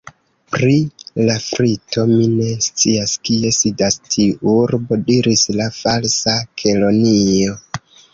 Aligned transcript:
"Pri 0.53 0.75
Lafrito, 1.25 2.05
mi 2.13 2.23
ne 2.37 2.47
scias 2.67 3.13
kie 3.29 3.51
sidas 3.57 3.97
tiu 4.15 4.55
urbo," 4.55 4.99
diris 5.11 5.45
la 5.59 5.69
Falsa 5.77 6.35
Kelonio." 6.63 7.55